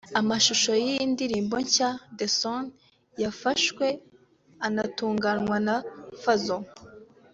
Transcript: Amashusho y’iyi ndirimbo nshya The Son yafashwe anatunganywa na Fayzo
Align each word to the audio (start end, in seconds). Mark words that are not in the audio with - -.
Amashusho 0.19 0.71
y’iyi 0.83 1.05
ndirimbo 1.13 1.55
nshya 1.63 1.89
The 2.17 2.27
Son 2.39 2.63
yafashwe 3.23 3.85
anatunganywa 4.67 5.57
na 5.67 5.75
Fayzo 6.21 6.57